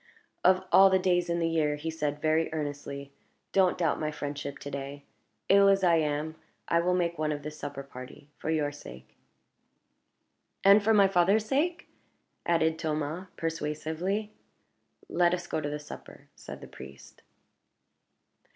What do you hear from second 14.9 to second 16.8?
"Let us go to the supper," said the